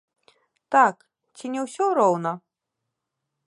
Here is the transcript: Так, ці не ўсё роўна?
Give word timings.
Так, 0.75 0.95
ці 1.35 1.53
не 1.55 1.61
ўсё 1.67 1.85
роўна? 1.99 2.31